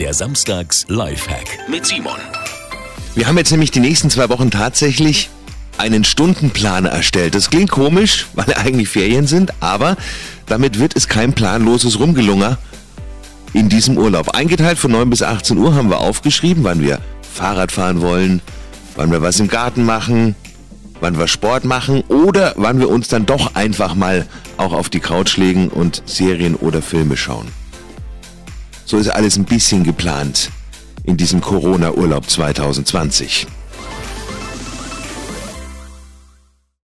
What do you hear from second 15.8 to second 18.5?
wir aufgeschrieben, wann wir Fahrrad fahren wollen,